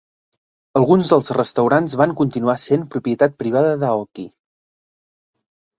Alguns 0.79 1.11
dels 1.11 1.29
restaurants 1.37 1.95
van 2.03 2.15
continuar 2.23 2.57
sent 2.65 2.89
propietat 2.97 3.39
privada 3.45 3.79
d'Aoki. 3.87 4.29